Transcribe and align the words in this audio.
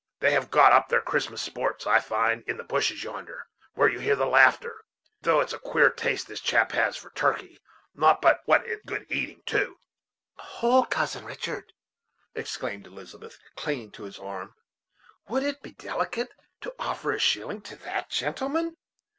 They 0.19 0.31
have 0.31 0.49
got 0.49 0.71
up 0.71 0.89
their 0.89 0.99
Christmas 1.03 1.43
sports, 1.43 1.85
I 1.85 1.99
find, 1.99 2.43
in 2.47 2.57
the 2.57 2.63
bushes 2.63 3.03
yonder, 3.03 3.45
where 3.75 3.87
you 3.87 3.99
hear 3.99 4.15
the 4.15 4.25
laughter 4.25 4.83
though 5.21 5.41
it 5.41 5.49
is 5.49 5.53
a 5.53 5.59
queer 5.59 5.91
taste 5.91 6.25
this 6.27 6.39
chap 6.39 6.71
has 6.71 6.97
for 6.97 7.11
turkey; 7.11 7.59
not 7.93 8.19
but 8.19 8.39
what 8.45 8.65
it 8.65 8.71
is 8.71 8.81
good 8.87 9.05
eating, 9.11 9.43
too." 9.45 9.77
"Hold, 10.37 10.89
Cousin 10.89 11.23
Richard," 11.23 11.71
exclaimed 12.33 12.87
Elizabeth, 12.87 13.37
clinging 13.55 13.91
to 13.91 14.05
his 14.05 14.17
arm; 14.17 14.55
"would 15.27 15.43
it 15.43 15.61
be 15.61 15.73
delicate 15.73 16.31
to 16.61 16.73
offer 16.79 17.11
a 17.11 17.19
shilling 17.19 17.61
to 17.61 17.75
that 17.75 18.09
gentleman?" 18.09 18.77